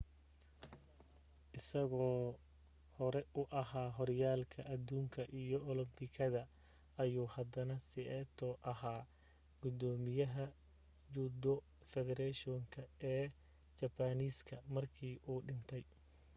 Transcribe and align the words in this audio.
isagoo 1.57 2.27
hore 2.99 3.21
u 3.41 3.43
ahaa 3.61 3.89
horyaalkii 3.97 4.65
adduunka 4.75 5.21
iyo 5.41 5.57
olambikada 5.71 6.41
ayuu 7.03 7.27
haddana 7.35 7.75
saito 7.89 8.49
ahaa 8.71 9.03
gudoomiyaha 9.61 10.45
judo 11.13 11.53
federation 11.91 12.59
ka 12.73 12.83
ee 13.13 13.23
jabbaaniiska 13.77 14.55
markii 14.75 15.15
u 15.31 15.39
dhintay 15.47 15.83